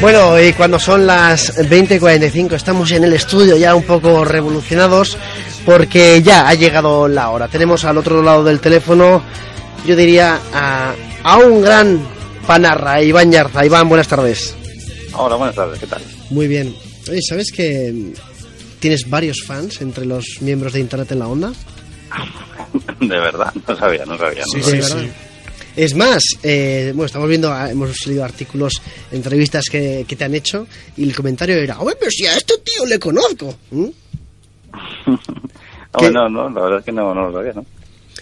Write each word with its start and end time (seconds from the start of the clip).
Bueno, 0.00 0.40
y 0.40 0.52
cuando 0.52 0.78
son 0.78 1.06
las 1.06 1.56
20.45 1.56 2.52
estamos 2.52 2.90
en 2.92 3.04
el 3.04 3.12
estudio 3.14 3.56
ya 3.56 3.74
un 3.74 3.82
poco 3.82 4.24
revolucionados 4.24 5.16
porque 5.64 6.22
ya 6.22 6.48
ha 6.48 6.54
llegado 6.54 7.08
la 7.08 7.30
hora. 7.30 7.48
Tenemos 7.48 7.84
al 7.84 7.98
otro 7.98 8.22
lado 8.22 8.44
del 8.44 8.60
teléfono, 8.60 9.22
yo 9.86 9.96
diría, 9.96 10.38
a, 10.52 10.94
a 11.22 11.38
un 11.38 11.62
gran 11.62 12.06
panarra, 12.46 13.02
Iván 13.02 13.32
Yarza. 13.32 13.64
Iván, 13.64 13.88
buenas 13.88 14.06
tardes. 14.06 14.54
Hola, 15.14 15.36
buenas 15.36 15.56
tardes, 15.56 15.80
¿qué 15.80 15.86
tal? 15.86 16.02
Muy 16.30 16.46
bien. 16.46 16.74
Oye, 17.10 17.22
¿sabes 17.22 17.50
que 17.50 18.12
tienes 18.78 19.08
varios 19.08 19.42
fans 19.44 19.80
entre 19.80 20.04
los 20.04 20.24
miembros 20.40 20.74
de 20.74 20.80
Internet 20.80 21.10
en 21.12 21.18
la 21.20 21.28
Onda? 21.28 21.52
de 23.00 23.18
verdad, 23.18 23.52
no 23.66 23.76
sabía, 23.76 24.04
no 24.04 24.18
sabía. 24.18 24.44
Sí, 24.44 24.62
sí, 24.62 24.82
sí. 24.82 25.10
Es 25.76 25.94
más, 25.94 26.22
eh, 26.42 26.92
bueno, 26.94 27.04
estamos 27.04 27.28
viendo, 27.28 27.52
ah, 27.52 27.70
hemos 27.70 28.06
leído 28.06 28.24
artículos, 28.24 28.80
entrevistas 29.12 29.66
que, 29.70 30.06
que, 30.08 30.16
te 30.16 30.24
han 30.24 30.34
hecho 30.34 30.66
y 30.96 31.04
el 31.04 31.14
comentario 31.14 31.54
era, 31.56 31.78
oye, 31.80 31.94
pero 31.98 32.10
si 32.10 32.26
a 32.26 32.34
este 32.34 32.54
tío 32.64 32.86
le 32.86 32.98
conozco. 32.98 33.54
¿Mm? 33.70 33.88
oh, 35.92 36.10
no, 36.10 36.28
no, 36.30 36.48
la 36.48 36.60
verdad 36.62 36.78
es 36.78 36.84
que 36.84 36.92
no, 36.92 37.14
no 37.14 37.28
lo 37.28 37.32
sabía, 37.32 37.52
¿no? 37.52 37.66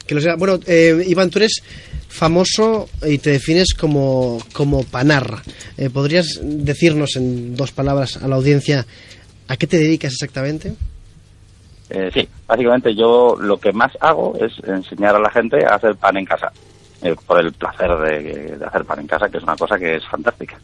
Que 0.06 0.14
lo 0.14 0.20
sea. 0.20 0.34
Bueno, 0.36 0.58
eh, 0.66 1.04
Iván, 1.06 1.30
tú 1.30 1.38
eres 1.38 1.62
famoso 2.08 2.88
y 3.06 3.18
te 3.18 3.30
defines 3.30 3.74
como, 3.74 4.38
como 4.52 4.84
panarra. 4.84 5.42
Eh, 5.78 5.90
¿Podrías 5.90 6.40
decirnos 6.42 7.16
en 7.16 7.56
dos 7.56 7.72
palabras 7.72 8.22
a 8.22 8.28
la 8.28 8.36
audiencia 8.36 8.84
a 9.48 9.56
qué 9.56 9.66
te 9.66 9.78
dedicas 9.78 10.12
exactamente? 10.12 10.74
Eh, 11.90 12.10
sí, 12.12 12.28
básicamente 12.46 12.94
yo 12.94 13.36
lo 13.38 13.58
que 13.58 13.72
más 13.72 13.92
hago 14.00 14.36
es 14.40 14.52
enseñar 14.66 15.14
a 15.16 15.20
la 15.20 15.30
gente 15.30 15.64
a 15.64 15.76
hacer 15.76 15.96
pan 15.96 16.16
en 16.16 16.24
casa. 16.24 16.52
Eh, 17.04 17.14
por 17.26 17.38
el 17.38 17.52
placer 17.52 17.90
de, 17.98 18.56
de, 18.56 18.64
hacer 18.64 18.84
pan 18.86 19.00
en 19.00 19.06
casa, 19.06 19.28
que 19.28 19.36
es 19.36 19.42
una 19.42 19.56
cosa 19.56 19.78
que 19.78 19.96
es 19.96 20.06
fantástica. 20.10 20.58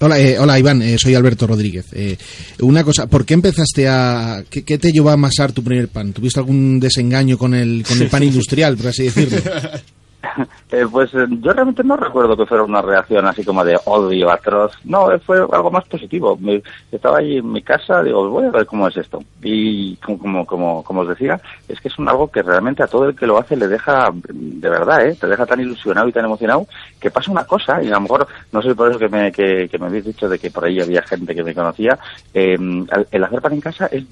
Hola, 0.00 0.18
eh, 0.18 0.38
hola 0.38 0.58
Iván, 0.58 0.80
eh, 0.80 0.96
soy 0.98 1.14
Alberto 1.14 1.46
Rodríguez. 1.46 1.88
Eh, 1.92 2.16
una 2.60 2.82
cosa, 2.84 3.06
¿por 3.06 3.26
qué 3.26 3.34
empezaste 3.34 3.86
a... 3.86 4.42
¿qué, 4.48 4.64
¿Qué, 4.64 4.78
te 4.78 4.92
llevó 4.92 5.10
a 5.10 5.12
amasar 5.12 5.52
tu 5.52 5.62
primer 5.62 5.88
pan? 5.88 6.14
¿Tuviste 6.14 6.40
algún 6.40 6.80
desengaño 6.80 7.36
con 7.36 7.52
el, 7.52 7.84
con 7.86 8.00
el 8.00 8.08
pan 8.10 8.22
industrial, 8.22 8.78
por 8.78 8.86
así 8.86 9.04
decirlo? 9.04 9.36
Eh, 10.72 10.86
pues 10.88 11.12
eh, 11.14 11.26
yo 11.28 11.52
realmente 11.52 11.82
no 11.82 11.96
recuerdo 11.96 12.36
que 12.36 12.46
fuera 12.46 12.62
una 12.62 12.80
reacción 12.80 13.26
así 13.26 13.44
como 13.44 13.64
de 13.64 13.76
odio 13.86 14.30
atroz. 14.30 14.72
No, 14.84 15.10
eh, 15.10 15.18
fue 15.18 15.38
algo 15.38 15.68
más 15.68 15.84
positivo. 15.86 16.36
Me, 16.40 16.62
estaba 16.92 17.18
allí 17.18 17.38
en 17.38 17.50
mi 17.50 17.60
casa, 17.60 18.04
digo, 18.04 18.30
voy 18.30 18.44
a 18.44 18.50
ver 18.50 18.66
cómo 18.66 18.86
es 18.86 18.96
esto. 18.96 19.20
Y 19.42 19.96
como, 19.96 20.46
como, 20.46 20.84
como, 20.84 21.00
os 21.00 21.08
decía, 21.08 21.40
es 21.66 21.80
que 21.80 21.88
es 21.88 21.98
un 21.98 22.08
algo 22.08 22.30
que 22.30 22.42
realmente 22.42 22.84
a 22.84 22.86
todo 22.86 23.08
el 23.08 23.16
que 23.16 23.26
lo 23.26 23.38
hace 23.38 23.56
le 23.56 23.66
deja, 23.66 24.10
de 24.12 24.68
verdad, 24.68 25.06
¿eh? 25.06 25.16
te 25.20 25.26
deja 25.26 25.44
tan 25.44 25.58
ilusionado 25.58 26.08
y 26.08 26.12
tan 26.12 26.24
emocionado 26.24 26.66
que 27.00 27.10
pasa 27.10 27.32
una 27.32 27.44
cosa, 27.44 27.82
y 27.82 27.88
a 27.88 27.94
lo 27.94 28.02
mejor, 28.02 28.28
no 28.52 28.62
sé 28.62 28.72
por 28.76 28.90
eso 28.90 28.98
que 28.98 29.08
me, 29.08 29.32
que, 29.32 29.68
que 29.68 29.78
me 29.78 29.86
habéis 29.86 30.04
dicho 30.04 30.28
de 30.28 30.38
que 30.38 30.52
por 30.52 30.64
ahí 30.64 30.80
había 30.80 31.02
gente 31.02 31.34
que 31.34 31.42
me 31.42 31.54
conocía, 31.54 31.98
eh, 32.32 32.56
el 33.10 33.24
hacer 33.24 33.40
pan 33.40 33.54
en 33.54 33.60
casa 33.60 33.86
es 33.86 34.04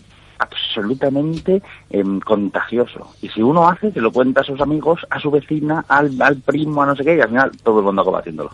absolutamente 0.68 1.62
eh, 1.90 2.04
contagioso. 2.24 3.14
Y 3.22 3.28
si 3.28 3.42
uno 3.42 3.68
hace, 3.68 3.92
se 3.92 4.00
lo 4.00 4.12
cuenta 4.12 4.42
a 4.42 4.44
sus 4.44 4.60
amigos, 4.60 5.06
a 5.10 5.18
su 5.18 5.30
vecina, 5.30 5.84
al, 5.88 6.20
al 6.20 6.36
primo, 6.36 6.82
a 6.82 6.86
no 6.86 6.96
sé 6.96 7.04
qué, 7.04 7.16
y 7.16 7.20
al 7.20 7.28
final 7.28 7.50
todo 7.62 7.78
el 7.78 7.86
mundo 7.86 8.02
acaba 8.02 8.20
haciéndolo. 8.20 8.50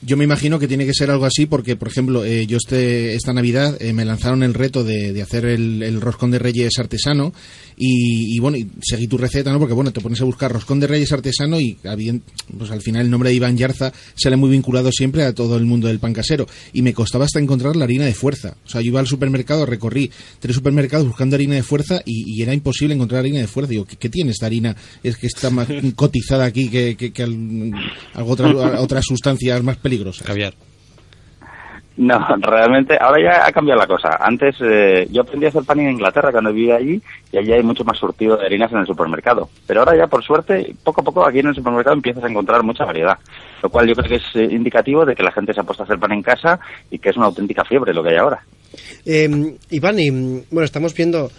Yo 0.00 0.16
me 0.16 0.24
imagino 0.24 0.60
que 0.60 0.68
tiene 0.68 0.86
que 0.86 0.94
ser 0.94 1.10
algo 1.10 1.24
así 1.24 1.46
porque, 1.46 1.74
por 1.74 1.88
ejemplo, 1.88 2.24
eh, 2.24 2.46
yo 2.46 2.56
este, 2.56 3.14
esta 3.14 3.32
Navidad 3.32 3.76
eh, 3.80 3.92
me 3.92 4.04
lanzaron 4.04 4.44
el 4.44 4.54
reto 4.54 4.84
de, 4.84 5.12
de 5.12 5.22
hacer 5.22 5.44
el, 5.44 5.82
el, 5.82 6.00
roscón 6.00 6.30
de 6.30 6.38
reyes 6.38 6.78
artesano 6.78 7.32
y, 7.76 8.36
y, 8.36 8.38
bueno, 8.38 8.56
y 8.56 8.68
seguí 8.80 9.08
tu 9.08 9.18
receta, 9.18 9.52
¿no? 9.52 9.58
Porque 9.58 9.74
bueno, 9.74 9.92
te 9.92 10.00
pones 10.00 10.20
a 10.20 10.24
buscar 10.24 10.52
roscón 10.52 10.78
de 10.78 10.86
reyes 10.86 11.12
artesano 11.12 11.60
y 11.60 11.76
pues 12.56 12.70
al 12.70 12.80
final 12.80 13.06
el 13.06 13.10
nombre 13.10 13.30
de 13.30 13.36
Iván 13.36 13.56
Yarza 13.56 13.92
sale 14.14 14.36
muy 14.36 14.50
vinculado 14.50 14.92
siempre 14.92 15.24
a 15.24 15.34
todo 15.34 15.56
el 15.56 15.64
mundo 15.64 15.88
del 15.88 15.98
pan 15.98 16.12
casero 16.12 16.46
y 16.72 16.82
me 16.82 16.94
costaba 16.94 17.24
hasta 17.24 17.40
encontrar 17.40 17.74
la 17.74 17.84
harina 17.84 18.04
de 18.04 18.14
fuerza. 18.14 18.56
O 18.64 18.68
sea, 18.68 18.80
yo 18.80 18.88
iba 18.88 19.00
al 19.00 19.06
supermercado, 19.08 19.66
recorrí 19.66 20.10
tres 20.38 20.54
supermercados 20.54 21.08
buscando 21.08 21.34
harina 21.34 21.56
de 21.56 21.64
fuerza 21.64 22.02
y, 22.04 22.38
y 22.38 22.42
era 22.42 22.54
imposible 22.54 22.94
encontrar 22.94 23.20
harina 23.20 23.40
de 23.40 23.48
fuerza. 23.48 23.70
Digo, 23.70 23.84
¿qué, 23.84 23.96
qué 23.96 24.08
tiene 24.08 24.30
esta 24.30 24.46
harina? 24.46 24.76
Es 25.02 25.16
que 25.16 25.26
está 25.26 25.50
más 25.50 25.66
cotizada 25.96 26.44
aquí 26.44 26.68
que, 26.68 26.96
que, 26.96 27.12
que 27.12 27.22
al, 27.24 27.72
algo 28.14 28.30
otra, 28.30 28.80
otras 28.80 29.04
sustancias 29.04 29.62
más 29.62 29.76
peligrosas. 29.76 29.87
Caviar. 30.24 30.54
No, 31.98 32.24
realmente 32.40 32.96
ahora 33.00 33.20
ya 33.20 33.46
ha 33.46 33.50
cambiado 33.50 33.80
la 33.80 33.86
cosa. 33.88 34.18
Antes 34.20 34.54
eh, 34.60 35.08
yo 35.10 35.22
aprendí 35.22 35.46
a 35.46 35.48
hacer 35.48 35.64
pan 35.64 35.80
en 35.80 35.90
Inglaterra 35.90 36.30
cuando 36.30 36.52
vivía 36.52 36.76
allí 36.76 37.02
y 37.32 37.38
allí 37.38 37.52
hay 37.52 37.62
mucho 37.64 37.82
más 37.82 37.98
surtido 37.98 38.36
de 38.36 38.46
harinas 38.46 38.70
en 38.70 38.78
el 38.78 38.86
supermercado. 38.86 39.50
Pero 39.66 39.80
ahora 39.80 39.96
ya 39.96 40.06
por 40.06 40.22
suerte, 40.22 40.76
poco 40.84 41.00
a 41.00 41.04
poco 41.04 41.26
aquí 41.26 41.40
en 41.40 41.48
el 41.48 41.56
supermercado 41.56 41.96
empiezas 41.96 42.22
a 42.22 42.28
encontrar 42.28 42.62
mucha 42.62 42.84
variedad. 42.84 43.18
Lo 43.64 43.68
cual 43.68 43.88
yo 43.88 43.94
creo 43.96 44.08
que 44.08 44.24
es 44.24 44.36
eh, 44.36 44.54
indicativo 44.54 45.04
de 45.04 45.16
que 45.16 45.24
la 45.24 45.32
gente 45.32 45.52
se 45.52 45.60
ha 45.60 45.64
puesto 45.64 45.82
a 45.82 45.86
hacer 45.86 45.98
pan 45.98 46.12
en 46.12 46.22
casa 46.22 46.60
y 46.88 47.00
que 47.00 47.10
es 47.10 47.16
una 47.16 47.26
auténtica 47.26 47.64
fiebre 47.64 47.92
lo 47.92 48.04
que 48.04 48.10
hay 48.10 48.16
ahora. 48.16 48.44
Eh, 49.04 49.56
Iván, 49.70 49.98
y, 49.98 50.10
bueno, 50.10 50.64
estamos 50.64 50.94
viendo 50.94 51.32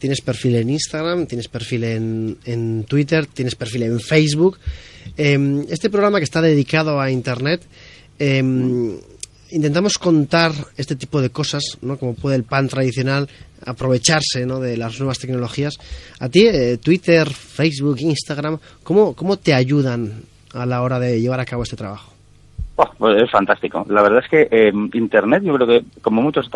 tienes 0.00 0.22
perfil 0.22 0.56
en 0.56 0.70
Instagram, 0.70 1.26
tienes 1.26 1.46
perfil 1.46 1.84
en, 1.84 2.38
en 2.46 2.84
Twitter, 2.84 3.26
tienes 3.26 3.54
perfil 3.54 3.84
en 3.84 4.00
Facebook. 4.00 4.58
Eh, 5.16 5.66
este 5.68 5.90
programa 5.90 6.18
que 6.18 6.24
está 6.24 6.40
dedicado 6.40 7.00
a 7.00 7.10
Internet, 7.10 7.62
eh, 8.20 8.42
intentamos 9.50 9.98
contar 9.98 10.52
este 10.76 10.94
tipo 10.94 11.20
de 11.20 11.30
cosas, 11.30 11.78
¿no? 11.82 11.98
como 11.98 12.14
puede 12.14 12.36
el 12.36 12.44
pan 12.44 12.68
tradicional 12.68 13.28
aprovecharse 13.64 14.46
¿no? 14.46 14.60
de 14.60 14.76
las 14.76 14.98
nuevas 14.98 15.18
tecnologías. 15.18 15.78
A 16.18 16.28
ti, 16.28 16.46
eh, 16.46 16.78
Twitter, 16.78 17.28
Facebook, 17.28 17.98
Instagram, 18.00 18.58
¿cómo, 18.82 19.14
¿cómo 19.14 19.38
te 19.38 19.54
ayudan 19.54 20.22
a 20.52 20.66
la 20.66 20.82
hora 20.82 20.98
de 20.98 21.20
llevar 21.20 21.40
a 21.40 21.44
cabo 21.44 21.62
este 21.62 21.76
trabajo? 21.76 22.09
Oh, 22.82 22.88
pues 22.96 23.22
es 23.22 23.30
fantástico. 23.30 23.84
La 23.90 24.00
verdad 24.00 24.20
es 24.24 24.30
que 24.30 24.48
eh, 24.50 24.72
Internet, 24.94 25.42
yo 25.42 25.54
creo 25.54 25.66
que, 25.66 25.84
como 26.00 26.22
muchos 26.22 26.48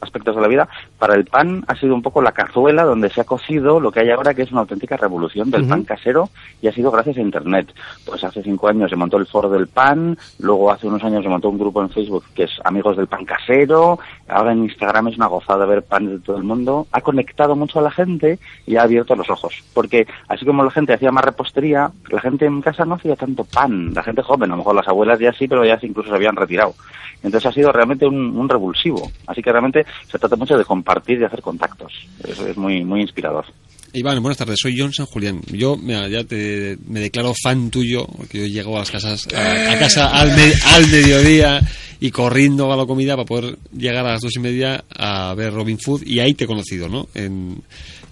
aspectos 0.00 0.34
de 0.34 0.42
la 0.42 0.48
vida, 0.48 0.68
para 0.98 1.14
el 1.14 1.24
pan 1.24 1.64
ha 1.68 1.76
sido 1.76 1.94
un 1.94 2.02
poco 2.02 2.20
la 2.20 2.32
cazuela 2.32 2.82
donde 2.82 3.08
se 3.10 3.20
ha 3.20 3.24
cocido 3.24 3.78
lo 3.78 3.92
que 3.92 4.00
hay 4.00 4.10
ahora, 4.10 4.34
que 4.34 4.42
es 4.42 4.50
una 4.50 4.62
auténtica 4.62 4.96
revolución 4.96 5.52
del 5.52 5.62
uh 5.62 5.64
-huh. 5.66 5.68
pan 5.68 5.84
casero, 5.84 6.30
y 6.60 6.66
ha 6.66 6.72
sido 6.72 6.90
gracias 6.90 7.16
a 7.16 7.20
Internet. 7.20 7.72
Pues 8.04 8.24
hace 8.24 8.42
cinco 8.42 8.66
años 8.66 8.90
se 8.90 8.96
montó 8.96 9.18
el 9.18 9.26
foro 9.26 9.48
del 9.50 9.68
pan, 9.68 10.18
luego 10.40 10.72
hace 10.72 10.88
unos 10.88 11.04
años 11.04 11.22
se 11.22 11.28
montó 11.28 11.48
un 11.48 11.58
grupo 11.58 11.80
en 11.80 11.90
Facebook 11.90 12.24
que 12.34 12.42
es 12.44 12.50
Amigos 12.64 12.96
del 12.96 13.06
Pan 13.06 13.24
Casero, 13.24 14.00
ahora 14.28 14.50
en 14.50 14.64
Instagram 14.64 15.08
es 15.08 15.16
una 15.16 15.28
gozada 15.28 15.64
ver 15.64 15.84
pan 15.84 16.06
de 16.08 16.18
todo 16.18 16.38
el 16.38 16.42
mundo. 16.42 16.88
Ha 16.90 17.02
conectado 17.02 17.54
mucho 17.54 17.78
a 17.78 17.82
la 17.82 17.92
gente 17.92 18.40
y 18.66 18.74
ha 18.74 18.82
abierto 18.82 19.14
los 19.14 19.30
ojos. 19.30 19.62
Porque 19.74 20.08
así 20.26 20.44
como 20.44 20.64
la 20.64 20.72
gente 20.72 20.92
hacía 20.92 21.12
más 21.12 21.24
repostería, 21.24 21.92
la 22.10 22.20
gente 22.20 22.46
en 22.46 22.62
casa 22.62 22.84
no 22.84 22.94
hacía 22.94 23.14
tanto 23.14 23.44
pan. 23.44 23.94
La 23.94 24.02
gente 24.02 24.22
joven, 24.22 24.50
a 24.50 24.54
lo 24.54 24.58
mejor 24.58 24.74
las 24.74 24.88
abuelas 24.88 25.20
ya 25.20 25.32
sí, 25.32 25.46
pero 25.52 25.66
ya 25.66 25.78
incluso 25.82 26.08
se 26.08 26.14
habían 26.14 26.34
retirado. 26.34 26.74
Entonces 27.22 27.44
ha 27.44 27.52
sido 27.52 27.70
realmente 27.70 28.06
un, 28.06 28.48
revulsivo. 28.48 29.12
Así 29.26 29.42
que 29.42 29.52
realmente 29.52 29.84
se 30.10 30.18
trata 30.18 30.34
mucho 30.34 30.56
de 30.56 30.64
compartir 30.64 31.20
y 31.20 31.24
hacer 31.24 31.42
contactos. 31.42 31.92
Eso 32.26 32.46
es 32.46 32.56
muy, 32.56 32.82
muy 32.86 33.02
inspirador. 33.02 33.44
Iván, 33.92 34.22
buenas 34.22 34.38
tardes, 34.38 34.56
soy 34.58 34.74
John 34.78 34.94
San 34.94 35.04
Julián. 35.04 35.42
Yo 35.52 35.76
mira, 35.76 36.08
ya 36.08 36.24
te, 36.24 36.78
me 36.88 37.00
declaro 37.00 37.34
fan 37.34 37.68
tuyo, 37.68 38.06
porque 38.06 38.38
yo 38.38 38.46
llego 38.46 38.76
a 38.76 38.78
las 38.78 38.90
casas, 38.90 39.26
a, 39.26 39.78
casa 39.78 40.08
al, 40.08 40.28
me, 40.34 40.54
al, 40.74 40.86
mediodía 40.90 41.60
y 42.00 42.10
corriendo 42.10 42.72
a 42.72 42.76
la 42.78 42.86
comida 42.86 43.14
para 43.14 43.26
poder 43.26 43.58
llegar 43.76 44.06
a 44.06 44.12
las 44.12 44.22
dos 44.22 44.34
y 44.34 44.40
media 44.40 44.82
a 44.96 45.34
ver 45.34 45.52
Robin 45.52 45.78
Food 45.78 46.04
y 46.06 46.20
ahí 46.20 46.32
te 46.32 46.44
he 46.44 46.46
conocido, 46.46 46.88
¿no? 46.88 47.08
En, 47.12 47.62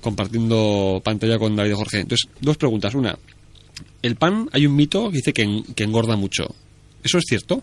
compartiendo 0.03 1.01
pantalla 1.03 1.39
con 1.39 1.57
David 1.57 1.73
Jorge. 1.73 2.01
Entonces, 2.01 2.29
dos 2.39 2.59
preguntas. 2.59 2.95
Una, 2.95 3.19
el 4.03 4.17
pan, 4.17 4.51
hay 4.53 4.67
un 4.67 4.77
mito 4.77 5.09
que 5.09 5.17
dice 5.17 5.33
que 5.33 5.85
engorda 5.85 6.17
mucho. 6.17 6.55
¿Eso 7.03 7.19
es 7.19 7.25
cierto? 7.27 7.63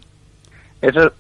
Eso, 0.81 1.11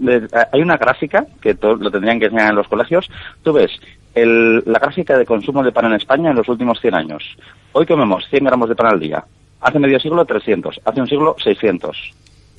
hay 0.51 0.61
una 0.61 0.77
gráfica 0.77 1.25
que 1.41 1.57
lo 1.61 1.91
tendrían 1.91 2.19
que 2.19 2.25
enseñar 2.25 2.51
en 2.51 2.57
los 2.57 2.67
colegios. 2.67 3.09
Tú 3.43 3.53
ves 3.53 3.71
el, 4.13 4.63
la 4.65 4.79
gráfica 4.79 5.17
de 5.17 5.25
consumo 5.25 5.63
de 5.63 5.71
pan 5.71 5.85
en 5.85 5.93
España 5.93 6.29
en 6.29 6.35
los 6.35 6.47
últimos 6.47 6.79
100 6.79 6.95
años. 6.95 7.23
Hoy 7.73 7.85
comemos 7.85 8.27
100 8.29 8.45
gramos 8.45 8.69
de 8.69 8.75
pan 8.75 8.93
al 8.93 8.99
día. 8.99 9.23
Hace 9.61 9.79
medio 9.79 9.99
siglo 9.99 10.25
300. 10.25 10.81
Hace 10.85 11.01
un 11.01 11.07
siglo 11.07 11.35
600. 11.43 12.13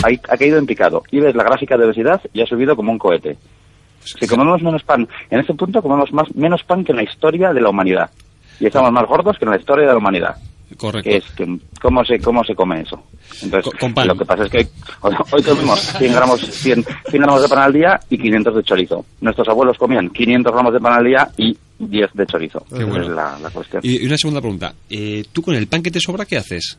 Ha, 0.05 0.33
ha 0.33 0.37
caído 0.37 0.59
en 0.59 0.67
picado. 0.67 1.03
Y 1.11 1.21
ves 1.21 1.35
la 1.37 1.45
gráfica 1.45 1.77
de 1.77 1.85
obesidad 1.85 2.21
y 2.33 2.43
ha 2.43 2.47
subido 2.47 2.75
como 2.75 2.91
un 2.91 2.99
cohete. 2.99 3.37
Si 4.01 4.27
comemos 4.27 4.63
menos 4.63 4.83
pan, 4.83 5.09
en 5.31 5.41
este 5.41 5.55
punto 5.55 5.83
comemos 5.83 6.13
más, 6.13 6.35
menos 6.35 6.63
pan 6.65 6.85
que 6.85 6.93
en 6.93 6.97
la 6.97 7.05
historia 7.05 7.53
de 7.53 7.61
la 7.61 7.71
humanidad. 7.71 8.11
Y 8.59 8.67
estamos 8.67 8.91
más 8.91 9.07
gordos 9.07 9.39
que 9.39 9.45
en 9.45 9.53
la 9.53 9.59
historia 9.59 9.87
de 9.87 9.93
la 9.93 9.99
humanidad. 9.99 10.37
Correcto. 10.79 11.11
Que 11.11 11.17
es 11.17 11.25
que, 11.33 11.59
¿cómo, 11.83 12.05
se, 12.05 12.19
¿Cómo 12.21 12.45
se 12.45 12.55
come 12.55 12.81
eso? 12.81 13.03
Entonces, 13.43 13.73
con, 13.79 13.93
con 13.93 14.07
lo 14.07 14.17
que 14.17 14.25
pasa 14.25 14.45
es 14.45 14.51
que 14.51 14.69
hoy, 15.01 15.15
hoy 15.33 15.43
comemos 15.43 15.81
100 15.81 16.13
gramos, 16.13 16.41
100, 16.41 16.85
100 17.11 17.23
gramos 17.23 17.43
de 17.43 17.49
pan 17.49 17.59
al 17.59 17.73
día 17.73 18.01
y 18.09 18.17
500 18.17 18.55
de 18.55 18.63
chorizo. 18.63 19.05
Nuestros 19.21 19.49
abuelos 19.49 19.77
comían 19.77 20.09
500 20.11 20.53
gramos 20.53 20.73
de 20.73 20.81
pan 20.81 20.93
al 20.93 21.05
día 21.05 21.29
y 21.37 21.57
10 21.81 22.11
de 22.15 22.27
chorizo. 22.27 22.65
Qué 22.69 22.85
bueno. 22.85 23.03
es 23.03 23.09
la, 23.09 23.39
la, 23.41 23.51
cuestión. 23.51 23.83
Y 23.85 24.07
una 24.07 24.17
segunda 24.17 24.41
pregunta. 24.41 24.73
Eh, 24.89 25.25
¿Tú 25.33 25.43
con 25.43 25.57
el 25.57 25.67
pan 25.67 25.83
que 25.83 25.91
te 25.91 26.01
sobra 26.01 26.25
qué 26.25 26.37
haces? 26.37 26.79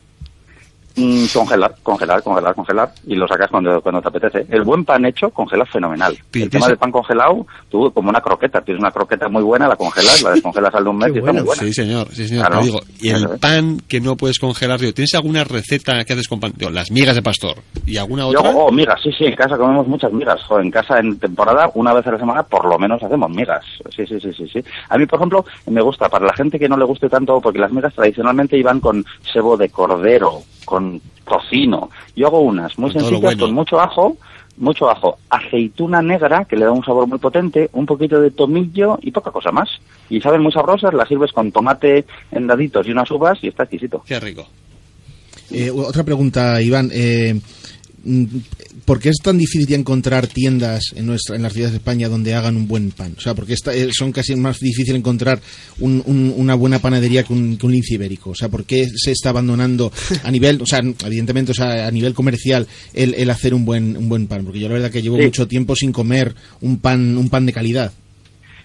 Mm, 0.96 1.26
congelar, 1.32 1.74
congelar, 1.82 2.22
congelar, 2.22 2.54
congelar 2.54 2.92
y 3.06 3.14
lo 3.14 3.26
sacas 3.28 3.48
cuando, 3.50 3.80
cuando 3.80 4.02
te 4.02 4.08
apetece. 4.08 4.46
El 4.50 4.62
buen 4.62 4.84
pan 4.84 5.04
hecho 5.06 5.30
congela 5.30 5.64
fenomenal. 5.66 6.18
El 6.32 6.50
tema 6.50 6.66
del 6.66 6.76
pan 6.78 6.90
congelado, 6.90 7.46
tú 7.70 7.92
como 7.92 8.10
una 8.10 8.20
croqueta, 8.20 8.60
tienes 8.60 8.80
una 8.82 8.90
croqueta 8.90 9.28
muy 9.28 9.42
buena, 9.42 9.68
la 9.68 9.76
congelas, 9.76 10.20
la 10.22 10.30
descongelas 10.32 10.74
al 10.74 10.84
de 10.84 10.90
un 10.90 10.96
mes 10.98 11.12
Qué 11.12 11.18
y 11.18 11.18
está 11.20 11.32
muy 11.32 11.40
bueno. 11.42 11.46
buena. 11.46 11.62
Sí, 11.62 11.72
señor, 11.72 12.08
sí, 12.12 12.26
señor. 12.28 12.46
Claro. 12.48 12.60
Pero 12.62 12.64
digo, 12.64 12.80
y 13.00 13.08
el 13.10 13.16
Eso 13.24 13.34
es. 13.34 13.40
pan 13.40 13.80
que 13.88 14.00
no 14.00 14.16
puedes 14.16 14.38
congelar, 14.40 14.80
digo, 14.80 14.92
¿tienes 14.92 15.14
alguna 15.14 15.44
receta 15.44 16.04
que 16.04 16.12
haces 16.12 16.26
con 16.28 16.40
pan? 16.40 16.52
Digo, 16.56 16.70
las 16.70 16.90
migas 16.90 17.14
de 17.14 17.22
pastor. 17.22 17.58
¿Y 17.86 17.96
alguna 17.96 18.24
Yo, 18.24 18.40
otra? 18.40 18.50
oh, 18.54 18.72
migas, 18.72 19.00
sí, 19.02 19.10
sí, 19.16 19.24
en 19.26 19.36
casa 19.36 19.56
comemos 19.56 19.86
muchas 19.86 20.12
migas. 20.12 20.40
En 20.50 20.70
casa 20.70 20.98
en 20.98 21.18
temporada, 21.18 21.70
una 21.74 21.94
vez 21.94 22.06
a 22.06 22.12
la 22.12 22.18
semana, 22.18 22.42
por 22.42 22.68
lo 22.68 22.78
menos 22.78 23.00
hacemos 23.02 23.30
migas. 23.30 23.64
Sí, 23.94 24.04
sí, 24.06 24.18
sí, 24.20 24.32
sí, 24.32 24.48
sí. 24.52 24.64
A 24.88 24.98
mí, 24.98 25.06
por 25.06 25.18
ejemplo, 25.20 25.44
me 25.68 25.80
gusta, 25.82 26.08
para 26.08 26.26
la 26.26 26.34
gente 26.34 26.58
que 26.58 26.68
no 26.68 26.76
le 26.76 26.84
guste 26.84 27.08
tanto, 27.08 27.40
porque 27.40 27.60
las 27.60 27.70
migas 27.72 27.94
tradicionalmente 27.94 28.58
iban 28.58 28.80
con 28.80 29.04
sebo 29.32 29.56
de 29.56 29.68
cordero, 29.68 30.42
con 30.64 31.00
tocino. 31.28 31.90
Yo 32.16 32.26
hago 32.26 32.40
unas 32.40 32.78
muy 32.78 32.92
Con 32.92 33.00
sencillas, 33.00 33.22
bueno. 33.22 33.44
con 33.44 33.54
mucho 33.54 33.80
ajo, 33.80 34.16
mucho 34.56 34.90
ajo, 34.90 35.18
aceituna 35.30 36.02
negra, 36.02 36.44
que 36.44 36.56
le 36.56 36.64
da 36.64 36.72
un 36.72 36.84
sabor 36.84 37.06
muy 37.06 37.18
potente, 37.18 37.70
un 37.72 37.86
poquito 37.86 38.20
de 38.20 38.30
tomillo 38.30 38.98
y 39.00 39.10
poca 39.10 39.30
cosa 39.30 39.50
más. 39.50 39.68
Y 40.08 40.20
saben 40.20 40.42
muy 40.42 40.52
sabrosas, 40.52 40.92
las 40.92 41.08
sirves 41.08 41.32
con 41.32 41.50
tomate 41.52 42.04
en 42.30 42.46
daditos 42.46 42.86
y 42.86 42.90
unas 42.92 43.10
uvas 43.10 43.38
y 43.42 43.48
está 43.48 43.62
exquisito. 43.64 44.02
Qué 44.06 44.20
rico. 44.20 44.46
Eh, 45.50 45.70
otra 45.70 46.04
pregunta, 46.04 46.60
Iván. 46.62 46.90
Eh, 46.92 47.40
¿Por 48.84 48.98
qué 48.98 49.10
es 49.10 49.16
tan 49.22 49.36
difícil 49.38 49.72
encontrar 49.74 50.26
tiendas 50.26 50.84
en 50.96 51.06
nuestra, 51.06 51.36
en 51.36 51.42
las 51.42 51.52
ciudades 51.52 51.72
de 51.72 51.78
España 51.78 52.08
donde 52.08 52.34
hagan 52.34 52.56
un 52.56 52.66
buen 52.66 52.90
pan? 52.90 53.14
O 53.16 53.20
sea, 53.20 53.34
porque 53.34 53.52
esta- 53.54 53.74
eh, 53.74 53.88
son 53.92 54.10
casi 54.12 54.34
más 54.36 54.58
difícil 54.58 54.96
encontrar 54.96 55.40
un- 55.80 56.02
un- 56.06 56.32
una 56.36 56.54
buena 56.54 56.78
panadería 56.78 57.22
que 57.22 57.32
un, 57.32 57.56
que 57.56 57.66
un 57.66 57.72
lince 57.72 57.94
ibérico. 57.94 58.30
O 58.30 58.34
sea, 58.34 58.48
¿por 58.48 58.64
qué 58.64 58.88
se 58.94 59.12
está 59.12 59.30
abandonando 59.30 59.92
a 60.24 60.30
nivel, 60.30 60.60
o 60.62 60.66
sea, 60.66 60.80
evidentemente, 61.04 61.52
o 61.52 61.54
sea, 61.54 61.86
a 61.86 61.90
nivel 61.90 62.14
comercial 62.14 62.66
el, 62.94 63.14
el 63.14 63.30
hacer 63.30 63.54
un 63.54 63.64
buen 63.64 63.96
un 63.96 64.08
buen 64.08 64.26
pan? 64.26 64.44
Porque 64.44 64.60
yo 64.60 64.68
la 64.68 64.74
verdad 64.74 64.90
que 64.90 65.02
llevo 65.02 65.16
Sí. 65.18 65.24
mucho 65.24 65.46
tiempo 65.46 65.76
sin 65.76 65.92
comer 65.92 66.34
un 66.62 66.78
pan 66.78 67.16
un 67.18 67.28
pan 67.28 67.44
de 67.46 67.52
calidad. 67.52 67.92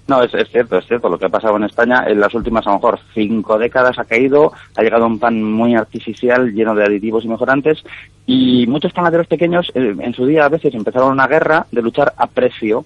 No, 0.07 0.21
es, 0.21 0.31
cierto, 0.51 0.77
es 0.77 0.85
cierto. 0.85 1.09
Lo 1.09 1.17
que 1.17 1.25
ha 1.25 1.29
pasado 1.29 1.57
en 1.57 1.63
España 1.63 2.05
en 2.07 2.19
las 2.19 2.33
últimas, 2.35 2.65
a 2.67 2.69
lo 2.69 2.75
mejor, 2.75 2.99
cinco 3.13 3.57
décadas 3.57 3.97
ha 3.97 4.05
caído, 4.05 4.53
ha 4.75 4.83
llegado 4.83 5.07
un 5.07 5.17
pan 5.17 5.41
muy 5.41 5.75
artificial, 5.75 6.53
lleno 6.53 6.75
de 6.75 6.83
aditivos 6.83 7.25
y 7.25 7.27
mejorantes, 7.27 7.83
y 8.27 8.67
muchos 8.67 8.93
panaderos 8.93 9.27
pequeños 9.27 9.71
eh, 9.73 9.95
en 9.99 10.13
su 10.13 10.27
día 10.27 10.45
a 10.45 10.49
veces 10.49 10.75
empezaron 10.75 11.11
una 11.11 11.27
guerra 11.27 11.65
de 11.71 11.81
luchar 11.81 12.13
a 12.17 12.27
precio 12.27 12.85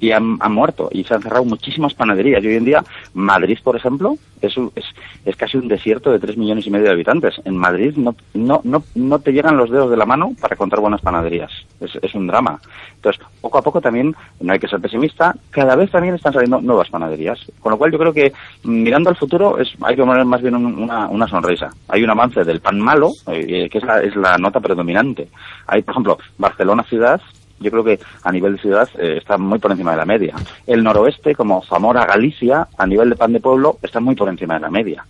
y 0.00 0.12
han, 0.12 0.38
muerto 0.50 0.88
y 0.90 1.04
se 1.04 1.14
han 1.14 1.22
cerrado 1.22 1.44
muchísimas 1.44 1.94
panaderías. 1.94 2.42
Y 2.42 2.48
hoy 2.48 2.56
en 2.56 2.64
día, 2.64 2.82
Madrid, 3.14 3.58
por 3.62 3.76
ejemplo, 3.76 4.16
es, 4.40 4.54
es, 4.74 4.84
es 5.26 5.36
casi 5.36 5.58
un 5.58 5.68
desierto 5.68 6.10
de 6.10 6.18
tres 6.18 6.36
millones 6.36 6.66
y 6.66 6.70
medio 6.70 6.86
de 6.86 6.92
habitantes. 6.92 7.40
En 7.44 7.56
Madrid 7.56 7.94
no, 7.96 8.16
no, 8.34 8.60
no, 8.64 8.82
no 8.94 9.18
te 9.18 9.32
llegan 9.32 9.56
los 9.58 9.70
dedos 9.70 9.90
de 9.90 9.96
la 9.96 10.06
mano 10.06 10.32
para 10.40 10.54
encontrar 10.54 10.80
buenas 10.80 11.02
panaderías. 11.02 11.50
Es, 11.80 11.90
es 12.00 12.14
un 12.14 12.26
drama. 12.26 12.58
Entonces, 12.96 13.22
poco 13.40 13.58
a 13.58 13.62
poco 13.62 13.80
también, 13.80 14.14
no 14.40 14.52
hay 14.52 14.58
que 14.58 14.68
ser 14.68 14.80
pesimista, 14.80 15.34
cada 15.50 15.76
vez 15.76 15.90
también 15.90 16.14
están 16.14 16.32
saliendo 16.32 16.60
nuevas 16.60 16.88
panaderías. 16.88 17.38
Con 17.60 17.72
lo 17.72 17.78
cual 17.78 17.92
yo 17.92 17.98
creo 17.98 18.12
que 18.14 18.32
mm, 18.64 18.82
mirando 18.82 19.10
al 19.10 19.16
futuro 19.16 19.58
es, 19.58 19.68
hay 19.82 19.96
que 19.96 20.02
poner 20.04 20.24
más 20.24 20.40
bien 20.40 20.54
un- 20.56 20.78
una, 20.78 21.08
una 21.08 21.28
sonrisa. 21.28 21.70
Hay 21.88 22.02
un 22.02 22.10
avance 22.10 22.42
del 22.44 22.60
pan 22.60 22.80
malo, 22.80 23.10
eh, 23.26 23.68
que 23.70 23.78
es 23.78 23.84
la, 23.84 24.00
es 24.02 24.16
la 24.16 24.38
nota 24.38 24.60
predominante. 24.60 25.28
Hay, 25.66 25.82
por 25.82 25.92
ejemplo, 25.92 26.18
Barcelona 26.38 26.82
ciudad, 26.84 27.20
yo 27.60 27.70
creo 27.70 27.84
que 27.84 28.00
a 28.22 28.32
nivel 28.32 28.56
de 28.56 28.62
ciudad 28.62 28.88
eh, 28.98 29.18
está 29.18 29.36
muy 29.36 29.58
por 29.58 29.70
encima 29.70 29.92
de 29.92 29.98
la 29.98 30.06
media. 30.06 30.34
El 30.66 30.82
noroeste, 30.82 31.34
como 31.34 31.62
Zamora, 31.64 32.06
Galicia, 32.06 32.66
a 32.76 32.86
nivel 32.86 33.10
de 33.10 33.16
pan 33.16 33.32
de 33.32 33.40
pueblo, 33.40 33.78
está 33.82 34.00
muy 34.00 34.14
por 34.14 34.28
encima 34.28 34.54
de 34.54 34.60
la 34.60 34.70
media. 34.70 35.04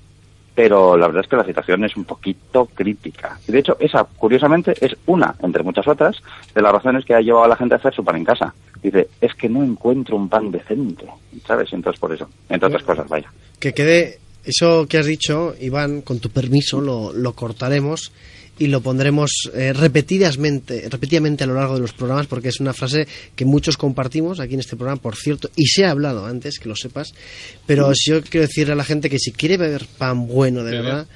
Pero 0.54 0.96
la 0.96 1.06
verdad 1.06 1.22
es 1.22 1.30
que 1.30 1.36
la 1.36 1.44
situación 1.44 1.84
es 1.84 1.96
un 1.96 2.04
poquito 2.04 2.66
crítica. 2.74 3.38
Y 3.46 3.52
de 3.52 3.60
hecho, 3.60 3.76
esa, 3.78 4.04
curiosamente, 4.04 4.74
es 4.80 4.96
una, 5.06 5.34
entre 5.42 5.62
muchas 5.62 5.86
otras, 5.86 6.16
de 6.52 6.60
las 6.60 6.72
razones 6.72 7.04
que 7.04 7.14
ha 7.14 7.20
llevado 7.20 7.44
a 7.44 7.48
la 7.48 7.56
gente 7.56 7.74
a 7.74 7.78
hacer 7.78 7.94
su 7.94 8.04
pan 8.04 8.16
en 8.16 8.24
casa. 8.24 8.52
Dice, 8.82 9.08
es 9.20 9.32
que 9.34 9.48
no 9.48 9.62
encuentro 9.62 10.16
un 10.16 10.28
pan 10.28 10.50
decente, 10.50 11.06
¿sabes? 11.46 11.72
Entonces, 11.72 12.00
por 12.00 12.12
eso. 12.12 12.28
Entre 12.48 12.66
otras 12.66 12.82
cosas, 12.82 13.08
vaya. 13.08 13.30
Que 13.60 13.72
quede 13.72 14.18
eso 14.44 14.86
que 14.88 14.98
has 14.98 15.06
dicho, 15.06 15.54
Iván, 15.60 16.02
con 16.02 16.18
tu 16.18 16.30
permiso, 16.30 16.80
lo, 16.80 17.12
lo 17.12 17.32
cortaremos 17.34 18.12
y 18.60 18.66
lo 18.66 18.82
pondremos 18.82 19.50
eh, 19.54 19.72
repetidamente, 19.72 20.86
repetidamente 20.90 21.44
a 21.44 21.46
lo 21.46 21.54
largo 21.54 21.74
de 21.74 21.80
los 21.80 21.94
programas 21.94 22.26
porque 22.26 22.50
es 22.50 22.60
una 22.60 22.74
frase 22.74 23.08
que 23.34 23.46
muchos 23.46 23.78
compartimos 23.78 24.38
aquí 24.38 24.52
en 24.52 24.60
este 24.60 24.76
programa, 24.76 25.00
por 25.00 25.16
cierto, 25.16 25.50
y 25.56 25.66
se 25.66 25.86
ha 25.86 25.90
hablado 25.90 26.26
antes, 26.26 26.58
que 26.58 26.68
lo 26.68 26.76
sepas, 26.76 27.14
pero 27.66 27.92
si 27.94 28.10
yo 28.10 28.22
quiero 28.22 28.46
decirle 28.46 28.74
a 28.74 28.76
la 28.76 28.84
gente 28.84 29.08
que 29.08 29.18
si 29.18 29.32
quiere 29.32 29.56
beber 29.56 29.86
pan 29.96 30.26
bueno 30.26 30.62
de 30.62 30.72
verdad, 30.72 31.06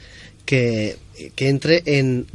que, 0.47 0.97
que 1.35 1.49
entre 1.51 1.83
en 1.85 2.27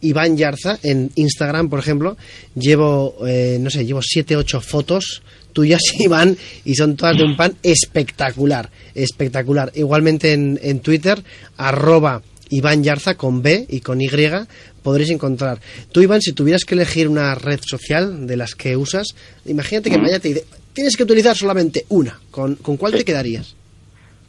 Iván 0.00 0.36
Yarza 0.36 0.80
en 0.82 1.12
Instagram, 1.14 1.70
por 1.70 1.78
ejemplo, 1.78 2.16
llevo, 2.56 3.24
eh, 3.24 3.58
no 3.60 3.70
sé, 3.70 3.86
llevo 3.86 4.02
siete, 4.02 4.34
ocho 4.34 4.60
fotos 4.60 5.22
tuyas, 5.52 5.82
Iván, 6.00 6.36
y 6.64 6.74
son 6.74 6.96
todas 6.96 7.16
de 7.16 7.22
un 7.22 7.36
pan 7.36 7.54
espectacular, 7.62 8.68
espectacular. 8.96 9.70
Igualmente 9.76 10.32
en, 10.32 10.58
en 10.60 10.80
Twitter, 10.80 11.22
arroba 11.56 12.20
Iván 12.50 12.82
Yarza 12.82 13.16
con 13.16 13.42
B 13.42 13.66
y 13.68 13.80
con 13.80 14.00
Y, 14.00 14.08
podréis 14.82 15.10
encontrar. 15.10 15.60
Tú, 15.90 16.00
Iván, 16.00 16.22
si 16.22 16.32
tuvieras 16.32 16.64
que 16.64 16.74
elegir 16.74 17.08
una 17.08 17.34
red 17.34 17.60
social 17.64 18.26
de 18.26 18.36
las 18.36 18.54
que 18.54 18.76
usas, 18.76 19.08
imagínate 19.44 19.90
que 19.90 19.98
mañana 19.98 20.20
te 20.20 20.28
dice, 20.28 20.44
tienes 20.72 20.96
que 20.96 21.02
utilizar 21.02 21.36
solamente 21.36 21.86
una, 21.88 22.20
¿con, 22.30 22.56
con 22.56 22.76
cuál 22.76 22.92
te 22.92 23.04
quedarías? 23.04 23.56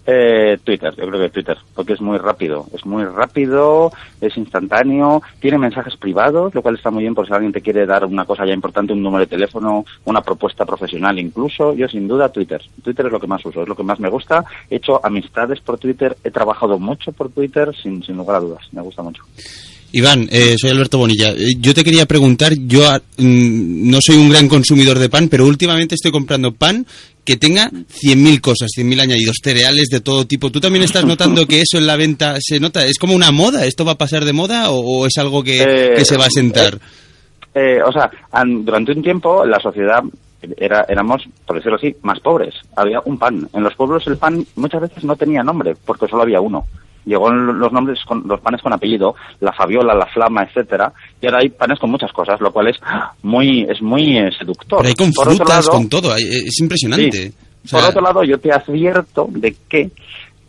Eh, 0.09 0.57
Twitter, 0.63 0.95
yo 0.95 1.05
creo 1.05 1.19
que 1.19 1.29
Twitter, 1.29 1.57
porque 1.75 1.91
es 1.91 1.99
muy 1.99 2.17
rápido, 2.17 2.65
es 2.73 2.85
muy 2.85 3.03
rápido, 3.03 3.91
es 4.21 4.37
instantáneo, 4.37 5.21
tiene 5.41 5.57
mensajes 5.57 5.97
privados, 5.97 6.55
lo 6.55 6.61
cual 6.61 6.75
está 6.75 6.89
muy 6.89 7.03
bien 7.03 7.13
por 7.13 7.27
si 7.27 7.33
alguien 7.33 7.51
te 7.51 7.59
quiere 7.59 7.85
dar 7.85 8.05
una 8.05 8.23
cosa 8.23 8.45
ya 8.45 8.53
importante, 8.53 8.93
un 8.93 9.03
número 9.03 9.25
de 9.25 9.35
teléfono, 9.35 9.83
una 10.05 10.21
propuesta 10.21 10.65
profesional 10.65 11.19
incluso, 11.19 11.73
yo 11.73 11.89
sin 11.89 12.07
duda 12.07 12.31
Twitter, 12.31 12.61
Twitter 12.81 13.07
es 13.07 13.11
lo 13.11 13.19
que 13.19 13.27
más 13.27 13.45
uso, 13.45 13.63
es 13.63 13.67
lo 13.67 13.75
que 13.75 13.83
más 13.83 13.99
me 13.99 14.09
gusta, 14.09 14.45
he 14.69 14.77
hecho 14.77 15.05
amistades 15.05 15.59
por 15.59 15.77
Twitter, 15.77 16.15
he 16.23 16.31
trabajado 16.31 16.79
mucho 16.79 17.11
por 17.11 17.29
Twitter, 17.29 17.75
sin, 17.75 18.01
sin 18.01 18.15
lugar 18.15 18.37
a 18.37 18.39
dudas, 18.39 18.63
me 18.71 18.81
gusta 18.81 19.03
mucho. 19.03 19.23
Iván, 19.91 20.27
eh, 20.31 20.55
soy 20.57 20.69
Alberto 20.69 20.97
Bonilla. 20.97 21.31
Eh, 21.31 21.55
Yo 21.59 21.73
te 21.73 21.83
quería 21.83 22.05
preguntar, 22.05 22.53
yo 22.53 22.89
ah, 22.89 23.01
mm, 23.17 23.89
no 23.89 23.99
soy 24.01 24.17
un 24.17 24.29
gran 24.29 24.47
consumidor 24.47 24.99
de 24.99 25.09
pan, 25.09 25.27
pero 25.29 25.45
últimamente 25.45 25.95
estoy 25.95 26.11
comprando 26.11 26.53
pan 26.53 26.85
que 27.27 27.35
tenga 27.35 27.69
100.000 27.69 28.39
cosas, 28.39 28.69
100.000 28.77 29.01
añadidos, 29.01 29.35
cereales 29.43 29.89
de 29.91 29.99
todo 29.99 30.25
tipo. 30.25 30.49
¿Tú 30.49 30.61
también 30.61 30.85
estás 30.85 31.03
notando 31.03 31.45
que 31.45 31.59
eso 31.61 31.77
en 31.77 31.85
la 31.85 31.97
venta 31.97 32.37
se 32.39 32.57
nota? 32.61 32.85
¿Es 32.85 32.97
como 32.97 33.13
una 33.13 33.31
moda? 33.33 33.65
¿Esto 33.65 33.83
va 33.83 33.91
a 33.91 33.97
pasar 33.97 34.23
de 34.23 34.31
moda 34.31 34.69
o, 34.71 34.79
o 34.79 35.05
es 35.05 35.17
algo 35.17 35.43
que, 35.43 35.61
Eh, 35.61 35.93
que 35.97 36.05
se 36.05 36.15
va 36.17 36.27
a 36.27 36.29
sentar? 36.29 36.79
Eh, 37.53 37.79
o 37.85 37.91
sea, 37.91 38.09
an- 38.31 38.63
durante 38.63 38.93
un 38.93 39.03
tiempo 39.03 39.45
la 39.45 39.59
sociedad 39.59 40.01
era, 40.55 40.85
éramos, 40.87 41.23
por 41.45 41.57
decirlo 41.57 41.75
así, 41.77 41.93
más 42.03 42.19
pobres. 42.21 42.53
Había 42.77 43.01
un 43.03 43.17
pan. 43.19 43.49
En 43.53 43.63
los 43.63 43.75
pueblos 43.75 44.07
el 44.07 44.15
pan 44.17 44.45
muchas 44.55 44.79
veces 44.81 45.03
no 45.03 45.15
tenía 45.17 45.43
nombre, 45.43 45.75
porque 45.85 46.07
solo 46.07 46.23
había 46.23 46.39
uno. 46.39 46.65
Llegó 47.05 47.29
los 47.31 47.71
nombres, 47.71 47.99
con, 48.05 48.23
los 48.27 48.39
panes 48.41 48.61
con 48.61 48.73
apellido, 48.73 49.15
la 49.39 49.51
Fabiola, 49.53 49.93
la 49.95 50.05
Flama, 50.07 50.43
etcétera, 50.43 50.93
y 51.21 51.25
ahora 51.25 51.39
hay 51.39 51.49
panes 51.49 51.79
con 51.79 51.89
muchas 51.91 52.11
cosas, 52.11 52.39
lo 52.41 52.51
cual 52.51 52.67
es 52.67 52.77
muy, 53.23 53.63
es 53.69 53.81
muy 53.81 54.17
eh, 54.17 54.29
seductor. 54.37 54.79
Pero 54.79 54.89
hay 54.89 54.95
con 54.95 55.11
Por 55.13 55.25
frutas, 55.29 55.65
lado- 55.65 55.71
con 55.71 55.89
todo. 55.89 56.13
hay- 56.13 56.23
Es 56.23 56.59
impresionante. 56.59 57.11
Sí. 57.29 57.33
O 57.65 57.67
sea, 57.67 57.79
Por 57.81 57.89
otro 57.89 58.01
lado, 58.01 58.23
yo 58.23 58.39
te 58.39 58.51
advierto 58.51 59.27
de 59.31 59.55
que 59.67 59.89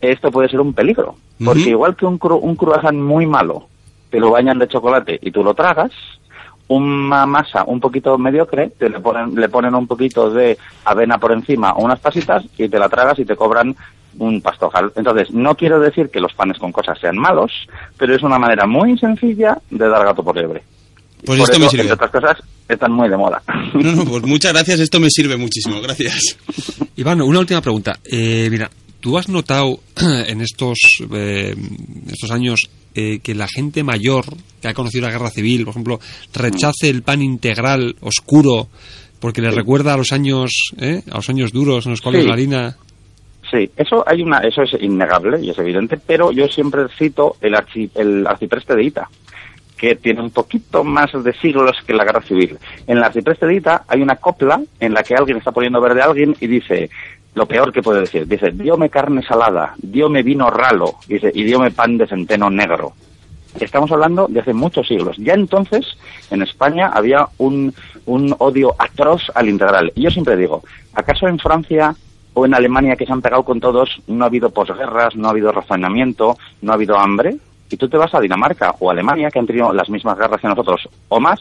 esto 0.01 0.31
puede 0.31 0.47
ser 0.49 0.59
un 0.61 0.73
peligro. 0.73 1.15
Porque 1.43 1.69
igual 1.69 1.95
que 1.95 2.05
un, 2.05 2.19
cru- 2.19 2.39
un 2.41 2.55
croissant 2.55 2.97
muy 2.97 3.25
malo, 3.25 3.67
te 4.09 4.19
lo 4.19 4.31
bañan 4.31 4.59
de 4.59 4.67
chocolate 4.67 5.17
y 5.21 5.31
tú 5.31 5.41
lo 5.43 5.53
tragas, 5.53 5.91
una 6.67 7.25
masa 7.25 7.63
un 7.65 7.79
poquito 7.79 8.17
mediocre, 8.17 8.69
te 8.77 8.89
le 8.89 8.99
ponen, 8.99 9.33
le 9.35 9.49
ponen 9.49 9.73
un 9.73 9.87
poquito 9.87 10.29
de 10.29 10.57
avena 10.85 11.17
por 11.17 11.31
encima 11.31 11.73
o 11.73 11.83
unas 11.83 11.99
pasitas 11.99 12.43
y 12.57 12.69
te 12.69 12.77
la 12.77 12.87
tragas 12.89 13.17
y 13.19 13.25
te 13.25 13.35
cobran 13.35 13.75
un 14.19 14.41
pastojal. 14.41 14.91
Entonces, 14.95 15.31
no 15.31 15.55
quiero 15.55 15.79
decir 15.79 16.09
que 16.09 16.19
los 16.19 16.33
panes 16.33 16.57
con 16.59 16.71
cosas 16.71 16.99
sean 16.99 17.17
malos, 17.17 17.51
pero 17.97 18.15
es 18.15 18.21
una 18.21 18.37
manera 18.37 18.67
muy 18.67 18.97
sencilla 18.97 19.57
de 19.69 19.87
dar 19.89 20.05
gato 20.05 20.23
por 20.23 20.35
liebre. 20.37 20.61
Pues 21.25 21.37
Por 21.39 21.49
esto 21.49 21.59
me 21.59 21.65
eso, 21.65 21.71
sirve. 21.71 21.81
Entre 21.83 21.93
otras 21.95 22.11
cosas, 22.11 22.37
están 22.67 22.91
muy 22.93 23.09
de 23.09 23.17
moda. 23.17 23.41
No, 23.73 23.91
no, 23.93 24.05
pues 24.05 24.23
muchas 24.23 24.53
gracias, 24.53 24.79
esto 24.79 24.99
me 24.99 25.09
sirve 25.09 25.35
muchísimo, 25.37 25.81
gracias. 25.81 26.37
Iván, 26.95 27.21
una 27.21 27.39
última 27.39 27.61
pregunta. 27.61 27.97
Eh, 28.05 28.47
mira, 28.51 28.69
¿tú 28.99 29.17
has 29.17 29.27
notado 29.29 29.79
en 30.27 30.41
estos, 30.41 30.77
eh, 31.13 31.55
estos 32.07 32.31
años 32.31 32.69
eh, 32.95 33.19
que 33.19 33.35
la 33.35 33.47
gente 33.47 33.83
mayor 33.83 34.25
que 34.61 34.67
ha 34.67 34.73
conocido 34.73 35.05
la 35.05 35.11
guerra 35.11 35.29
civil, 35.29 35.63
por 35.65 35.71
ejemplo, 35.71 35.99
rechace 36.33 36.89
el 36.89 37.03
pan 37.03 37.21
integral 37.21 37.95
oscuro 38.01 38.67
porque 39.19 39.41
le 39.41 39.51
recuerda 39.51 39.93
a 39.93 39.97
los 39.97 40.11
años, 40.13 40.71
¿eh? 40.79 41.01
a 41.11 41.15
los 41.17 41.29
años 41.29 41.51
duros 41.51 41.85
en 41.85 41.91
los 41.91 42.01
cuales 42.01 42.21
Sí. 42.21 42.27
la 42.27 42.33
harina 42.33 42.77
Sí, 43.51 43.71
eso 43.75 44.03
hay 44.07 44.21
una, 44.21 44.39
eso 44.39 44.61
es 44.61 44.73
innegable 44.79 45.39
y 45.41 45.49
es 45.49 45.57
evidente, 45.57 45.97
pero 45.97 46.31
yo 46.31 46.47
siempre 46.47 46.83
cito 46.97 47.35
el, 47.41 47.55
archi- 47.55 47.89
el 47.95 48.27
arcipreste 48.27 48.75
de 48.75 48.83
Ita, 48.83 49.09
que 49.75 49.95
tiene 49.95 50.21
un 50.21 50.29
poquito 50.29 50.83
más 50.83 51.11
de 51.23 51.33
siglos 51.33 51.77
que 51.87 51.93
la 51.93 52.03
guerra 52.03 52.21
civil. 52.21 52.59
En 52.85 52.97
el 52.97 53.03
arcipreste 53.03 53.47
de 53.47 53.55
Ita 53.55 53.85
hay 53.87 54.01
una 54.01 54.17
copla 54.17 54.61
en 54.79 54.93
la 54.93 55.01
que 55.01 55.15
alguien 55.15 55.37
está 55.37 55.51
poniendo 55.51 55.81
verde 55.81 56.01
a 56.01 56.05
alguien 56.05 56.35
y 56.39 56.47
dice 56.47 56.89
lo 57.33 57.47
peor 57.47 57.71
que 57.71 57.81
puede 57.81 58.01
decir, 58.01 58.27
dice, 58.27 58.51
diome 58.51 58.89
carne 58.89 59.23
salada, 59.23 59.73
diome 59.77 60.21
vino 60.21 60.49
ralo, 60.49 60.95
dice, 61.07 61.31
y 61.33 61.43
diome 61.43 61.71
pan 61.71 61.97
de 61.97 62.07
centeno 62.07 62.49
negro. 62.49 62.93
Estamos 63.59 63.91
hablando 63.91 64.27
de 64.27 64.41
hace 64.41 64.53
muchos 64.53 64.87
siglos. 64.87 65.15
Ya 65.17 65.33
entonces, 65.33 65.85
en 66.29 66.41
España 66.43 66.87
había 66.93 67.27
un, 67.37 67.73
un 68.05 68.35
odio 68.37 68.75
atroz 68.77 69.23
al 69.33 69.49
integral. 69.49 69.91
Y 69.95 70.03
yo 70.03 70.11
siempre 70.11 70.35
digo, 70.37 70.63
¿acaso 70.93 71.27
en 71.27 71.39
Francia 71.39 71.95
o 72.33 72.45
en 72.45 72.53
Alemania 72.53 72.95
que 72.95 73.05
se 73.05 73.11
han 73.11 73.21
pegado 73.21 73.43
con 73.43 73.59
todos 73.59 74.01
no 74.07 74.23
ha 74.23 74.27
habido 74.27 74.49
posguerras, 74.51 75.15
no 75.15 75.27
ha 75.27 75.31
habido 75.31 75.51
razonamiento, 75.51 76.37
no 76.61 76.71
ha 76.71 76.75
habido 76.75 76.97
hambre? 76.97 77.37
Y 77.71 77.77
tú 77.77 77.87
te 77.89 77.97
vas 77.97 78.13
a 78.13 78.19
Dinamarca 78.19 78.75
o 78.79 78.89
Alemania, 78.89 79.29
que 79.29 79.39
han 79.39 79.45
tenido 79.47 79.71
las 79.73 79.89
mismas 79.89 80.17
guerras 80.17 80.41
que 80.41 80.47
nosotros, 80.47 80.89
o 81.07 81.19
más, 81.19 81.39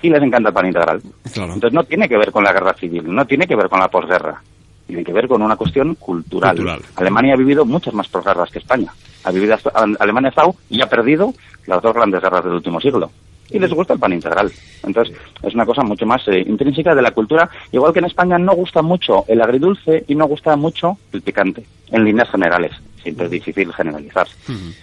y 0.00 0.08
les 0.10 0.22
encanta 0.22 0.48
el 0.50 0.54
pan 0.54 0.66
integral. 0.66 1.02
Claro. 1.32 1.52
Entonces 1.54 1.74
no 1.74 1.84
tiene 1.84 2.08
que 2.08 2.16
ver 2.16 2.30
con 2.32 2.44
la 2.44 2.52
guerra 2.52 2.72
civil, 2.74 3.02
no 3.14 3.26
tiene 3.26 3.46
que 3.46 3.56
ver 3.56 3.68
con 3.68 3.80
la 3.80 3.88
posguerra, 3.88 4.40
tiene 4.86 5.04
que 5.04 5.12
ver 5.12 5.28
con 5.28 5.42
una 5.42 5.56
cuestión 5.56 5.94
cultural. 5.96 6.56
Cultural. 6.56 6.80
Alemania 6.96 7.34
ha 7.34 7.36
vivido 7.36 7.64
muchas 7.66 7.92
más 7.94 8.08
posguerras 8.08 8.50
que 8.50 8.58
España. 8.60 8.92
Ha 9.24 9.30
vivido 9.32 9.54
hasta- 9.54 9.70
Alemania 9.98 10.28
ha 10.28 10.30
estado 10.30 10.54
y 10.70 10.80
ha 10.80 10.88
perdido 10.88 11.34
las 11.66 11.82
dos 11.82 11.92
grandes 11.94 12.22
guerras 12.22 12.44
del 12.44 12.54
último 12.54 12.80
siglo. 12.80 13.10
Y 13.50 13.58
les 13.58 13.72
gusta 13.72 13.94
el 13.94 13.98
pan 13.98 14.12
integral. 14.12 14.50
Entonces, 14.84 15.16
es 15.42 15.54
una 15.54 15.66
cosa 15.66 15.82
mucho 15.82 16.06
más 16.06 16.26
eh, 16.28 16.44
intrínseca 16.46 16.94
de 16.94 17.02
la 17.02 17.12
cultura. 17.12 17.48
Igual 17.72 17.92
que 17.92 18.00
en 18.00 18.04
España 18.04 18.38
no 18.38 18.54
gusta 18.54 18.82
mucho 18.82 19.24
el 19.28 19.40
agridulce 19.40 20.04
y 20.06 20.14
no 20.14 20.26
gusta 20.26 20.56
mucho 20.56 20.98
el 21.12 21.22
picante, 21.22 21.64
en 21.90 22.04
líneas 22.04 22.30
generales. 22.30 22.72
Siempre 23.08 23.24
es 23.24 23.32
difícil 23.32 23.72
generalizar. 23.72 24.28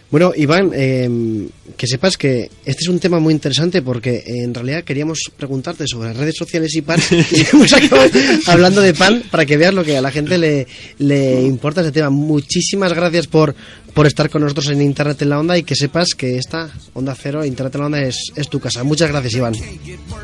Bueno, 0.10 0.32
Iván, 0.36 0.72
eh, 0.74 1.48
que 1.77 1.86
sepas 1.86 2.17
que 2.17 2.50
este 2.65 2.82
es 2.82 2.88
un 2.88 3.00
tema 3.00 3.20
muy 3.20 3.32
interesante 3.32 3.84
porque 3.84 4.15
eh, 4.15 4.44
en 4.44 4.51
realidad 4.51 4.84
queríamos 4.84 5.20
preguntarte 5.38 5.86
sobre 5.86 6.12
redes 6.12 6.34
sociales 6.36 6.75
y 6.75 6.82
pan 6.82 7.00
y 7.12 7.55
hemos 7.55 7.72
acabado 7.72 8.10
hablando 8.48 8.82
de 8.82 8.96
pan 8.96 9.22
para 9.29 9.46
que 9.46 9.58
veas 9.58 9.75
lo 9.75 9.84
que 9.84 9.96
a 9.96 10.01
la 10.01 10.10
gente 10.10 10.39
le, 10.39 10.65
le 10.98 11.44
importa 11.44 11.82
ese 11.82 11.91
tema. 11.91 12.10
Muchísimas 12.10 12.94
gracias 12.94 13.27
por, 13.27 13.53
por 13.94 14.08
estar 14.08 14.32
con 14.32 14.41
nosotros 14.41 14.70
en 14.70 14.82
Internet 14.82 15.22
en 15.22 15.29
la 15.29 15.39
Onda 15.39 15.55
y 15.55 15.62
que 15.62 15.75
sepas 15.75 16.15
que 16.17 16.38
esta 16.38 16.72
Onda 16.96 17.13
Cero, 17.15 17.46
Internet 17.46 17.75
en 17.75 17.82
la 17.82 17.86
Onda, 17.86 18.01
es, 18.01 18.32
es 18.36 18.50
tu 18.50 18.60
casa. 18.60 18.84
Muchas 18.84 19.10
gracias, 19.10 19.36
Iván. 19.36 19.53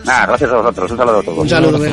Nada, 0.06 0.26
gracias 0.26 0.50
a 0.50 0.56
vosotros. 0.56 0.92
Un 0.92 0.98
saludo 0.98 1.20
a 1.20 1.24
todos. 1.24 1.38
Un 1.38 1.50
saludo. 1.50 1.86